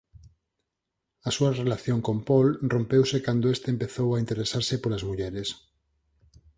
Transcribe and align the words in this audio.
A 1.27 1.29
súa 1.35 1.55
relación 1.61 1.99
con 2.07 2.17
Paul 2.27 2.47
rompeuse 2.73 3.17
cando 3.25 3.51
este 3.55 3.67
empezou 3.75 4.07
a 4.13 4.21
interesarse 4.23 4.75
polas 4.83 5.03
mulleres. 5.09 5.47